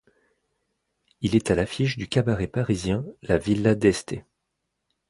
Il 1.21 1.35
est 1.35 1.51
à 1.51 1.55
l'affiche 1.55 1.95
du 1.95 2.07
cabaret 2.07 2.47
parisien 2.47 3.05
la 3.21 3.37
Villa 3.37 3.75
d'Este. 3.75 4.15